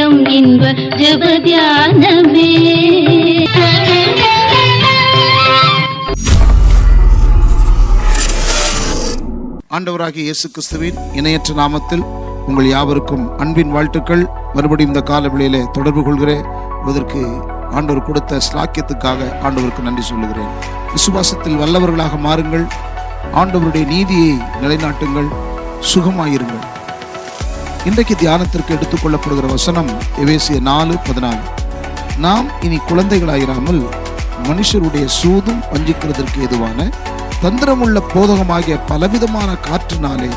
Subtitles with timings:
[0.00, 0.66] நேரம் இன்ப
[1.00, 2.50] ஜபத்யானமே
[9.76, 12.04] ஆண்டவராகிய இயேசு கிறிஸ்துவின் இணையற்ற நாமத்தில்
[12.46, 14.24] உங்கள் யாவருக்கும் அன்பின் வாழ்த்துக்கள்.
[14.54, 16.48] மறுபடியும் இந்த கால விலையிலே தொடர்பு கொள்கிறேன்.
[16.90, 17.22] இதற்கு
[17.76, 20.50] ஆண்டவர் கொடுத்த ஸ்லாக்கியத்துக்காக ஆண்டவருக்கு நன்றி சொல்லுகிறேன்.
[20.96, 22.66] விசுவாசத்தில் வல்லவர்களாக மாறுங்கள்.
[23.42, 24.32] ஆண்டவருடைய நீதியை
[24.64, 25.30] நிலைநாட்டுங்கள்.
[25.94, 26.66] சுகமாயிருங்கள்.
[27.84, 29.88] இன்றைக்கு தியானத்திற்கு எடுத்துக்கொள்ளப்படுகிற வசனம்
[30.22, 31.44] எவேசிய நாலு பதினாலு.
[32.18, 33.80] நாம் இனி குழந்தைகளாயிராமல்
[34.48, 36.88] மனுஷருடைய சூதும் வஞ்சிக்கிறதற்கு ஏதுவான
[37.42, 40.30] தந்திரமுள்ள போதகமாகிய பலவிதமான காற்றினாலே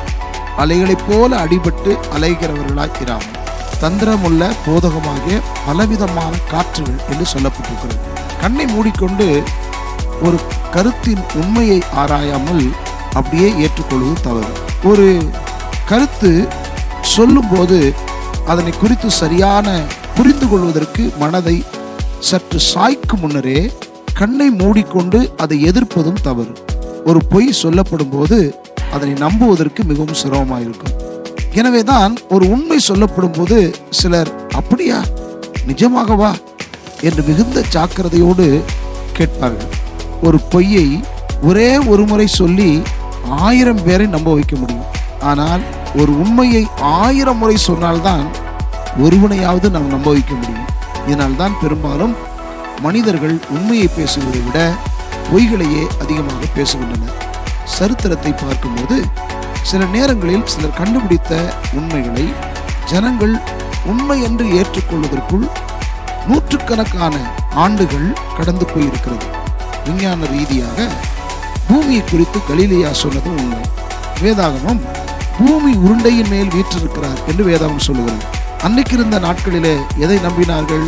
[0.57, 3.37] அலைகளைப் போல அடிபட்டு அலைகிறவர்களாய் இராமல்
[3.81, 8.01] தந்திரமுள்ள போதகமாகிய பலவிதமான காற்றுகள் என்று சொல்லப்பட்டிருக்கிறது.
[8.41, 9.43] கண்ணை மூடிக்கொண்டு
[10.21, 10.39] ஒரு
[10.71, 12.65] கருத்தின் உண்மையை ஆராயாமல்
[13.13, 14.53] அப்படியே ஏற்றுக்கொள்வது தவறு.
[14.83, 15.29] ஒரு
[15.85, 16.47] கருத்து
[17.03, 17.93] சொல்லும்போது
[18.45, 19.81] அதனை குறித்து சரியான
[20.15, 21.63] புரிந்து கொள்வதற்கு மனதை
[22.19, 23.71] சற்று சாய்க்கு முன்னரே
[24.13, 26.53] கண்ணை மூடிக்கொண்டு அதை எதிர்ப்பதும் தவறு.
[27.05, 28.59] ஒரு பொய் சொல்லப்படும் போது
[28.91, 30.91] அதனை நம்புவதற்கு மிகவும் சிரமமாக இருக்கும்
[31.53, 35.03] எனவேதான் ஒரு உண்மை சொல்லப்படும் போது சிலர் அப்படியா?
[35.67, 36.33] நிஜமாகவா?
[37.01, 38.63] என்று மிகுந்த ஜாக்கிரதையோடு
[39.13, 39.67] கேட்பார்கள்.
[40.23, 41.03] ஒரு பொய்யை
[41.41, 42.81] ஒரே ஒரு முறை சொல்லி
[43.29, 44.85] ஆயிரம் பேரை நம்ப வைக்க முடியும்.
[45.19, 45.61] ஆனால்
[46.01, 46.61] ஒரு உண்மையை
[46.99, 48.25] ஆயிரம் முறை சொன்னால்தான்
[49.03, 50.69] ஒருவனையாவது நாம் நம்ப வைக்க முடியும்.
[51.07, 52.13] இதனால்தான் பெரும்பாலும்
[52.85, 54.59] மனிதர்கள் உண்மையை பேசுவதை விட
[55.31, 57.19] பொய்களையே அதிகமாக பேசுகின்றனர்.
[57.75, 58.97] சரித்திரத்தை பார்க்கும்போது
[59.69, 61.33] சில நேரங்களில் சிலர் கண்டுபிடித்த
[61.79, 62.25] உண்மைகளை
[62.91, 63.35] ஜனங்கள்
[63.91, 65.45] உண்மை என்று ஏற்றுக்கொள்வதற்குள்
[66.27, 67.15] நூற்றுக்கணக்கான
[67.65, 69.27] ஆண்டுகள் கடந்து போயிருக்கிறது.
[69.85, 70.87] விஞ்ஞான ரீதியாக
[71.67, 73.63] பூமியை குறித்து கலீலியா சொன்னதும் உண்மை.
[74.21, 74.83] வேதாகமம்
[75.37, 78.25] பூமி உருண்டையின் மேல் வீற்றிருக்கிறார் என்று வேதாகம் சொல்லுகிறார்
[78.61, 80.85] அன்னைக்கு இருந்த நாட்களிலே எதை நம்பினார்கள்?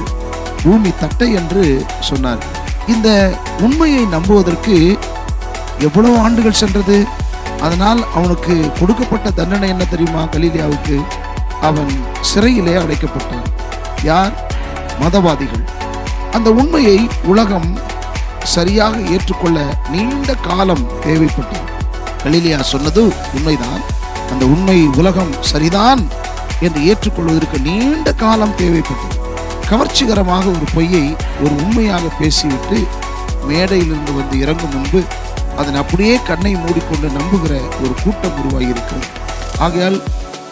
[0.64, 2.44] பூமி தட்டை என்று சொன்னார்.
[2.88, 3.10] இந்த
[3.60, 4.98] உண்மையை நம்புவதற்கு
[5.80, 7.06] எவ்வளவு ஆண்டுகள் சென்றது?
[7.62, 10.22] அதனால் அவனுக்கு கொடுக்கப்பட்ட தண்டனை என்ன தெரியுமா?
[10.24, 11.04] கலீலியாவுக்கு
[11.62, 13.46] அவன் சிறையிலே அடைக்கப்பட்டான்.
[14.04, 14.34] யார்?
[15.02, 15.66] மதவாதிகள்.
[16.32, 17.78] அந்த உண்மையை உலகம்
[18.44, 19.60] சரியாக ஏற்றுக்கொள்ள
[19.90, 21.68] நீண்ட காலம் தேவைப்பட்டது.
[22.24, 24.04] கலீலியா சொன்னது உண்மைதான்.
[24.32, 26.02] அந்த உண்மை உலகம் சரிதான்
[26.66, 29.14] என்று ஏற்றுக்கொள்வதற்கு நீண்ட காலம் தேவைப்பட்டது.
[29.70, 31.06] கவர்ச்சிகரமாக ஒரு பொய்யை
[31.44, 32.80] ஒரு உண்மையாக பேசிவிட்டு
[33.50, 35.02] மேடையிலிருந்து வந்து இறங்கும் முன்பு
[35.58, 37.54] அதன் அப்படியே கண்ணை மூடிக்கொண்டு நம்புகிற
[37.84, 39.08] ஒரு கூட்டம் உருவாகி இருக்கிறது
[39.66, 40.00] ஆகையால்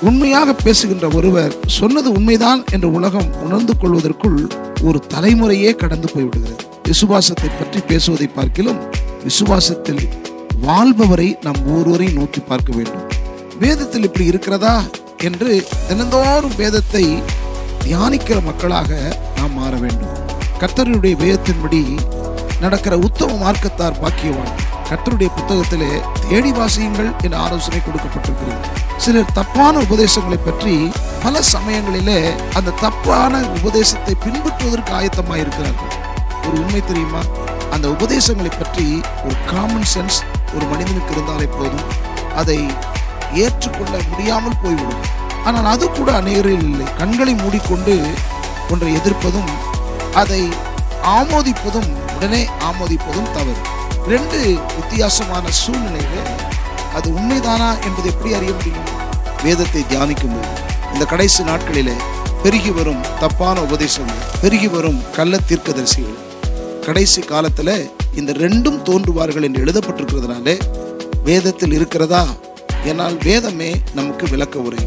[0.09, 4.39] உண்மையாக பேசுகின்ற ஒருவர் சொன்னது உண்மைதான் என்ற உலகம் உணர்ந்து கொள்வதற்குள்
[4.83, 6.63] ஒரு தலைமுறையே கடந்து போய்விடுகிறது.
[6.87, 8.81] விசுவாசத்தை பற்றி பேசுவதை பார்க்கிலும்
[9.27, 10.03] விசுவாசத்தில்
[10.61, 13.02] வாழ்பவரை நாம் ஒருவரை நோக்கி பார்க்க வேண்டும்.
[13.61, 14.83] வேதத்தில் இப்படி இருக்கிறதா
[15.17, 17.23] என்று தினந்தோறும் வேதத்தை
[17.83, 20.13] தியானிக்கிற மக்களாக நாம் மாற வேண்டும்.
[20.61, 21.81] கர்த்தருடைய வேதத்தின்படி
[22.59, 24.53] நடக்கிற உத்தம மார்க்கத்தார் பாக்கியவான்.
[24.89, 25.91] கர்த்தருடைய புத்தகத்திலே
[26.29, 28.61] தேடி வாசியுங்கள் என்ற ஆலோசனை கொடுக்கப்பட்டிருக்கிறது.
[28.97, 30.91] சிலர் தப்பான உபதேசங்களை பற்றி
[31.23, 32.19] பல சமயங்களிலே
[32.53, 35.93] அந்த தப்பான உபதேசத்தை பின்பற்றுவதற்கு ஆயத்தமாக இருக்கிறார்கள்.
[36.47, 37.21] ஒரு உண்மை தெரியுமா?
[37.71, 40.19] அந்த உபதேசங்களை பற்றி ஒரு காமன் சென்ஸ்
[40.55, 41.87] ஒரு மனிதனுக்கு இருந்தாலே போதும்.
[42.35, 42.59] அதை
[43.41, 45.03] ஏற்றுக்கொள்ள முடியாமல் போய்விடும்.
[45.43, 46.87] ஆனால் அது கூட அநேகரில் இல்லை.
[46.99, 47.95] கண்களை மூடிக்கொண்டு
[48.69, 49.51] ஒன்றை எதிர்ப்பதும்
[50.21, 50.41] அதை
[51.17, 53.61] ஆமோதிப்பதும் உடனே ஆமோதிப்பதும் தவறு.
[54.13, 54.39] ரெண்டு
[54.77, 56.21] வித்தியாசமான சூழ்நிலையில
[56.97, 58.89] அது உண்மைதானா என்பதை எப்படி அறிய முடியும்?
[59.43, 60.51] வேதத்தை தியானிக்கும் போது
[60.93, 61.95] இந்த கடைசி நாட்களிலே
[62.43, 66.19] பெருகி வரும் தப்பான உபதேசங்கள் பெருகி வரும் கள்ள தீர்க்கதரிசிகள்
[66.85, 67.69] கடைசி காலத்துல
[68.15, 70.55] இந்த ரெண்டும் தோன்றுவார்கள் என்று எழுதப்பட்டிருக்கிறதுனாலே
[71.23, 72.23] வேதத்தில் இருக்கிறதா
[72.89, 74.81] என்னால் வேதமே நமக்கு விளக்க உரை.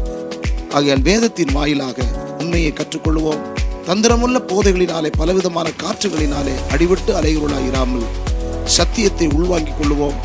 [0.75, 2.03] ஆகையால் வேதத்தின் வாயிலாக
[2.39, 3.41] உண்மையை கற்றுக்கொள்வோம்.
[3.87, 8.07] தந்திரமுள்ள போதைகளினாலே பலவிதமான காற்றுகளினாலே அடிவிட்டு அலைகுருளாய் இராமல்
[8.63, 10.17] சத்தியத்தை உள்வாங்கிக் கொள்வோம்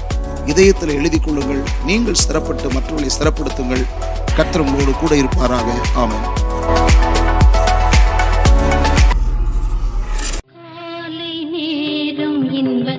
[0.46, 1.62] இதயத்தில் எழுதி கொள்ளுங்கள்.
[1.86, 3.84] நீங்கள் சிறப்பட்டு மற்றவர்களை சிறப்படுத்துங்கள்
[4.36, 5.68] கர்த்தர் உங்களோடு கூட இருப்பாராக.
[5.94, 6.28] ஆமாம்
[12.60, 12.90] இன்ப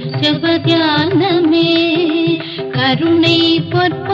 [2.75, 3.37] கருணை
[3.71, 4.12] பொற்ப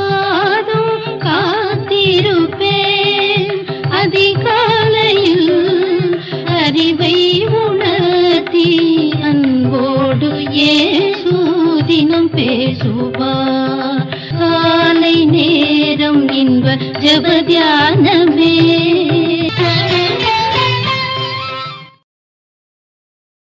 [17.51, 19.08] ध्यानमे